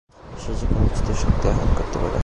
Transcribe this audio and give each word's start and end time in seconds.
সে 0.41 0.51
যেকোনো 0.55 0.83
কিছু 0.83 1.01
থেকে 1.05 1.19
শক্তি 1.19 1.45
আহরণ 1.47 1.71
করতে 1.77 1.97
পারে। 2.01 2.19